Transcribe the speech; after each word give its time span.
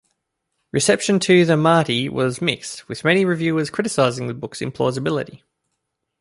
Reception 0.71 1.19
to 1.19 1.45
"The 1.45 1.55
Mahdi" 1.55 2.09
was 2.09 2.41
mixed, 2.41 2.89
with 2.89 3.03
many 3.03 3.23
reviewers 3.23 3.69
criticizing 3.69 4.25
the 4.25 4.33
book's 4.33 4.57
implausibility. 4.59 5.43